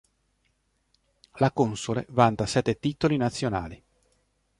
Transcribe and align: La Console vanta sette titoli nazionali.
La 1.35 1.51
Console 1.51 2.07
vanta 2.09 2.47
sette 2.47 2.79
titoli 2.79 3.17
nazionali. 3.17 3.83